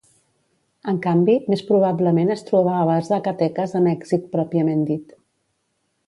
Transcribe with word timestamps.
En 0.91 0.95
canvi, 1.01 1.33
més 1.53 1.59
probablement 1.67 2.35
es 2.35 2.41
trobava 2.47 2.95
Zacatecas 3.09 3.75
a 3.81 3.83
Mèxic 3.89 4.25
pròpiament 4.37 4.81
dit. 4.89 5.13